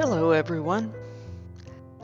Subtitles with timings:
[0.00, 0.94] Hello, everyone.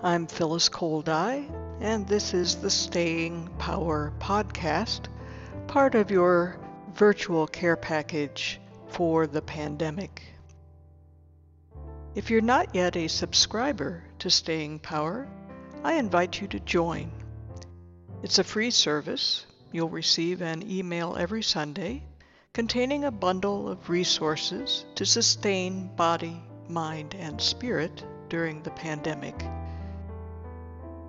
[0.02, 1.46] I'm Phyllis Cole-Dai,
[1.80, 5.06] and this is the Staying Power podcast,
[5.66, 6.60] part of your
[6.92, 10.22] virtual care package for the pandemic.
[12.14, 15.26] If you're not yet a subscriber to Staying Power,
[15.83, 17.10] I invite you to join.
[18.23, 19.47] It's a free service.
[19.73, 22.02] You'll receive an email every Sunday
[22.52, 29.34] containing a bundle of resources to sustain body, mind, and spirit during the pandemic.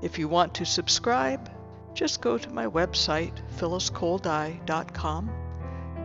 [0.02, 1.50] If you want to subscribe,
[1.94, 5.32] just go to my website, phylliscoledai.com,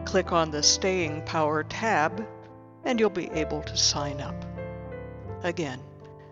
[0.04, 2.26] click on the Staying Power tab,
[2.84, 4.44] and you'll be able to sign up.
[5.42, 5.80] Again,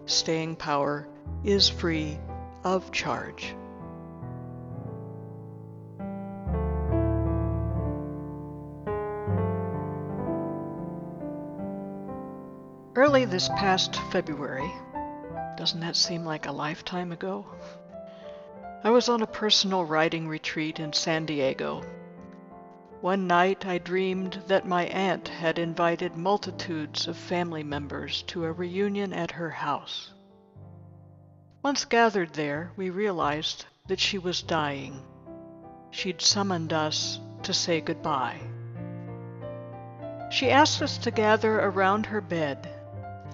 [0.06, 1.06] Staying Power
[1.44, 2.18] is free
[2.64, 3.54] of charge.
[12.96, 14.68] Early this past February,
[15.56, 17.46] doesn't that seem like a lifetime ago?
[18.82, 21.84] I was on a personal writing retreat in San Diego.
[23.00, 28.50] One night I dreamed that my aunt had invited multitudes of family members to a
[28.50, 30.10] reunion at her house.
[31.62, 35.00] Once gathered there, we realized that she was dying.
[35.92, 38.40] She'd summoned us to say goodbye.
[40.32, 42.78] She asked us to gather around her bed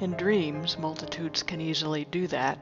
[0.01, 2.59] in dreams, multitudes can easily do that.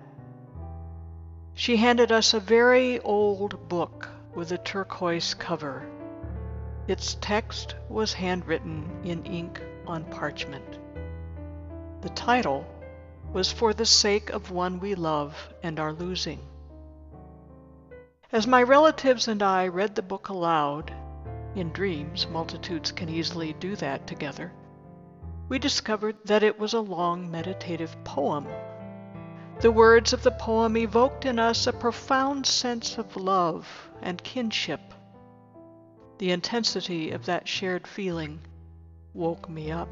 [1.55, 5.89] She handed us a very old book with a turquoise cover.
[6.87, 10.79] Its text was handwritten in ink on parchment.
[12.03, 12.67] The title
[13.33, 16.41] was For the Sake of One We Love and Are Losing.
[18.31, 20.93] As my relatives and I read the book aloud,
[21.55, 24.53] in dreams, multitudes can easily do that together
[25.49, 28.47] we discovered that it was a long meditative poem.
[29.61, 33.67] The words of the poem evoked in us a profound sense of love
[34.03, 34.81] and kinship.
[36.19, 38.41] The intensity of that shared feeling
[39.13, 39.89] woke me up.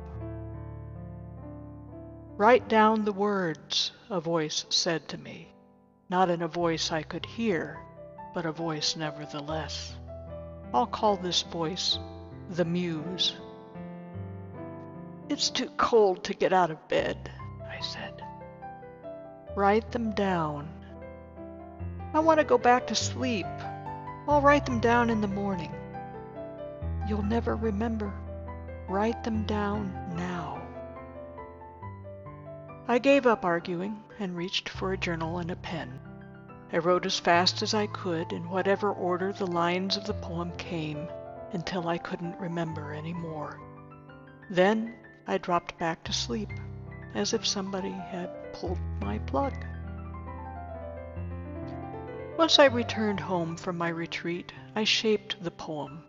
[2.37, 5.53] Write down the words, a voice said to me,
[6.09, 7.79] not in a voice I could hear,
[8.35, 9.95] but a voice nevertheless.
[10.75, 11.99] I'll call this voice
[12.51, 13.37] the Muse.
[15.33, 17.31] It's too cold to get out of bed,
[17.67, 18.23] I said.
[19.57, 20.69] Write them down.
[22.13, 23.47] I want to go back to sleep.
[24.29, 25.75] I'll write them down in the morning.
[27.09, 28.13] You'll never remember.
[28.91, 30.61] Write them down now.
[32.87, 35.99] I gave up arguing and reached for a journal and a pen.
[36.75, 40.53] I wrote as fast as I could in whatever order the lines of the poem
[40.59, 41.09] came
[41.55, 43.59] until I couldn't remember any more.
[44.51, 44.97] Then
[45.27, 46.51] I dropped back to sleep,
[47.15, 49.55] as if somebody had pulled my plug.
[52.37, 56.03] Once I returned home from my retreat, I shaped the poem,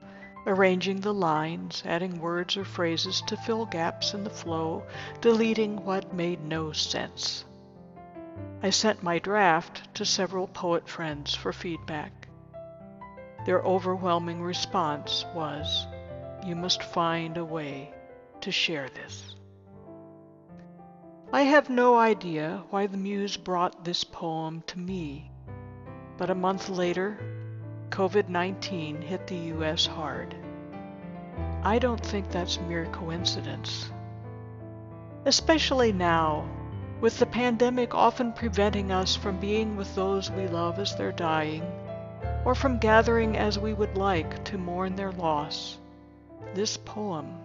[0.47, 4.83] arranging the lines, adding words or phrases to fill gaps in the flow,
[5.21, 7.45] deleting what made no sense.
[8.63, 12.27] I sent my draft to several poet friends for feedback.
[13.45, 15.85] Their overwhelming response was,
[16.45, 17.93] You must find a way
[18.43, 19.35] to share this.
[21.31, 25.31] I have no idea why the muse brought this poem to me,
[26.17, 27.17] but a month later,
[27.89, 30.35] COVID 19 hit the US hard.
[31.63, 33.89] I don't think that's mere coincidence.
[35.23, 36.45] Especially now,
[36.99, 41.63] with the pandemic often preventing us from being with those we love as they're dying,
[42.43, 45.77] or from gathering as we would like to mourn their loss,
[46.53, 47.37] this poem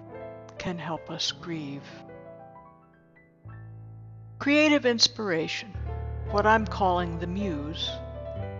[0.59, 1.83] can help us grieve.
[4.39, 5.73] Creative inspiration,
[6.31, 7.91] what I'm calling the muse,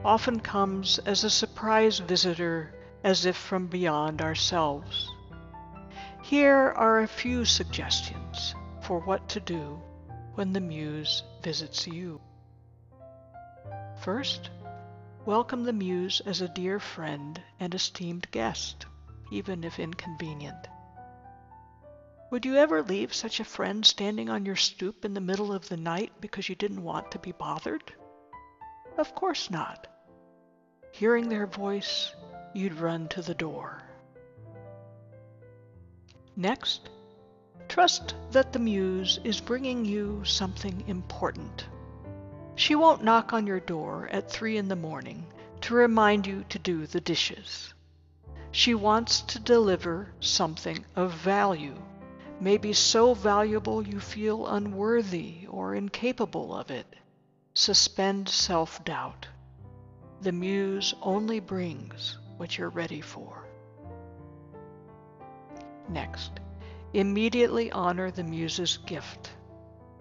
[0.05, 5.09] often comes as a surprise visitor as if from beyond ourselves.
[6.23, 9.81] Here are a few suggestions for what to do
[10.35, 12.21] when the muse visits you.
[14.01, 14.51] First,
[15.25, 18.87] welcome the muse as a dear friend and esteemed guest,
[19.31, 20.69] even if inconvenient.
[22.31, 25.71] Would you ever leave such a friend standing on your stoop in the middle of
[25.71, 27.91] the night because you didn't want to be bothered?
[28.99, 29.87] Of course not.
[30.93, 32.15] Hearing their voice,
[32.53, 33.83] you'd run to the door.
[36.37, 36.91] Next,
[37.67, 41.67] trust that the Muse is bringing you something important.
[42.57, 45.27] She won't knock on your door at three in the morning
[45.63, 47.73] to remind you to do the dishes.
[48.51, 51.75] She wants to deliver something of value
[52.41, 56.87] may be so valuable you feel unworthy or incapable of it.
[57.55, 59.27] Suspend self doubt.
[60.21, 63.45] The muse only brings what you're ready for.
[65.89, 66.33] Next,
[66.93, 69.31] immediately honor the muse's gift.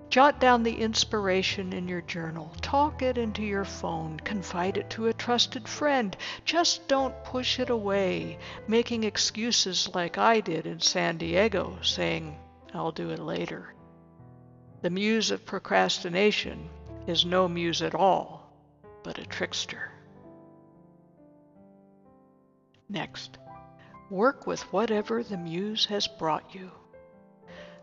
[0.10, 2.54] Jot down the inspiration in your journal.
[2.62, 4.20] Talk it into your phone.
[4.22, 6.16] Confide it to a trusted friend.
[6.46, 12.38] Just don't push it away, making excuses like I did in San Diego, saying,
[12.74, 13.74] I'll do it later.
[14.82, 16.70] The muse of procrastination
[17.06, 18.54] is no muse at all,
[19.04, 19.92] but a trickster.
[22.88, 23.38] Next,
[24.10, 26.72] work with whatever the muse has brought you.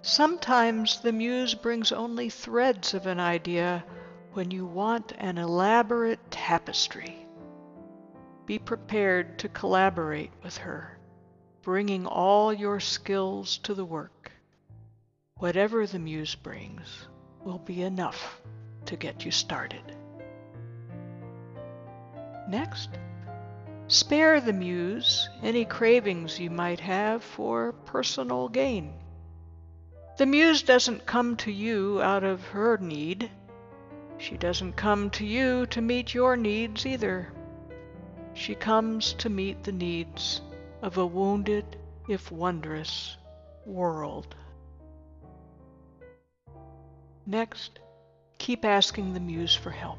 [0.06, 3.82] Sometimes the muse brings only threads of an idea
[4.34, 7.26] when you want an elaborate tapestry.
[8.44, 10.98] Be prepared to collaborate with her,
[11.62, 14.30] bringing all your skills to the work.
[15.38, 17.08] Whatever the muse brings
[17.42, 18.42] will be enough
[18.84, 19.96] to get you started.
[22.46, 22.90] Next,
[23.88, 28.92] spare the muse any cravings you might have for personal gain.
[30.16, 33.31] The muse doesn't come to you out of her need.
[34.16, 37.32] She doesn't come to you to meet your needs either.
[38.32, 40.40] She comes to meet the needs
[40.82, 41.64] of a wounded,
[42.08, 43.16] if wondrous,
[43.66, 44.37] world.
[47.26, 47.81] Next,
[48.38, 49.99] keep asking the muse for help.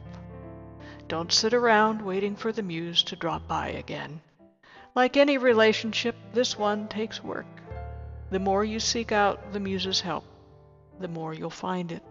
[1.10, 4.22] Don't sit around waiting for the muse to drop by again.
[4.96, 7.48] Like any relationship, this one takes work.
[8.36, 10.26] The more you seek out the Muse's help,
[11.00, 12.04] the more you'll find it.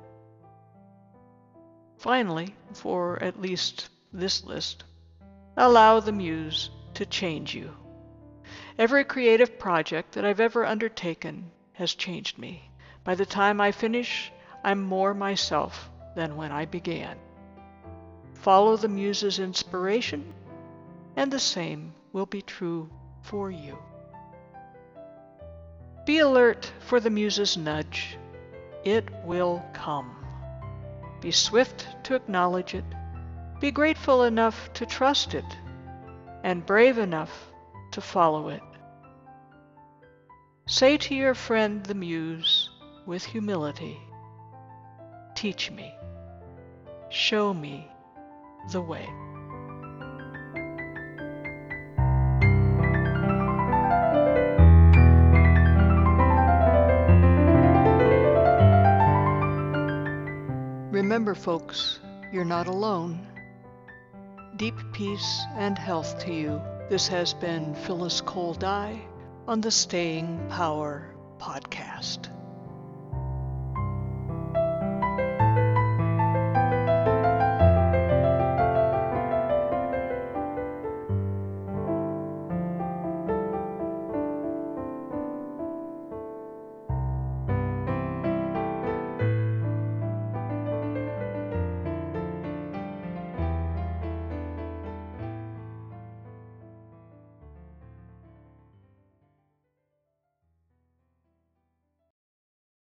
[1.98, 4.84] Finally, for at least this list,
[5.54, 7.76] allow the Muse to change you.
[8.78, 12.70] Every creative project that I've ever undertaken has changed me.
[13.04, 14.32] By the time I finish,
[14.64, 17.18] I'm more myself than when I began.
[18.32, 20.32] Follow the Muse's inspiration,
[21.16, 22.88] and the same will be true
[23.20, 23.76] for you.
[26.06, 28.18] Be alert for the Muse's nudge.
[28.84, 30.14] It will come.
[31.20, 32.84] Be swift to acknowledge it.
[33.60, 35.44] Be grateful enough to trust it.
[36.42, 37.50] And brave enough
[37.92, 38.62] to follow it.
[40.66, 42.68] Say to your friend the Muse
[43.06, 43.98] with humility,
[45.34, 45.94] Teach me,
[47.10, 47.90] show me
[48.72, 49.08] the way.
[61.24, 62.00] Remember, folks,
[62.34, 63.18] you're not alone.
[64.56, 66.60] Deep peace and health to you.
[66.90, 69.00] This has been Phyllis Cole-Dai
[69.48, 72.28] on the Staying Power Podcast.